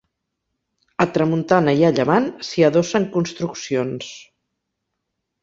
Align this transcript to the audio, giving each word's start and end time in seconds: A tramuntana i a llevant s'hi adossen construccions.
A 1.03 1.05
tramuntana 1.17 1.75
i 1.81 1.85
a 1.89 1.91
llevant 1.99 2.25
s'hi 2.49 2.65
adossen 2.71 3.07
construccions. 3.19 4.11